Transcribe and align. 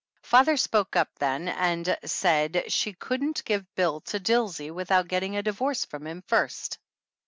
Father 0.23 0.57
spoke 0.57 0.95
up 0.95 1.09
then 1.19 1.47
and 1.47 1.95
said 2.03 2.63
she 2.69 2.93
couldn't 2.93 3.45
give 3.45 3.67
Bill 3.75 4.01
to 4.05 4.19
Dilsey 4.19 4.71
without 4.71 5.07
getting 5.07 5.37
a 5.37 5.43
divorce 5.43 5.85
from 5.85 6.07
him 6.07 6.23
first. 6.25 6.79